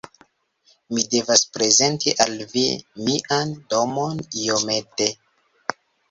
Mi 0.95 1.01
devas 1.15 1.41
prezenti 1.57 2.13
al 2.25 2.33
vi 2.53 2.63
mian 3.09 3.51
domon 3.73 4.23
iomete. 4.45 5.09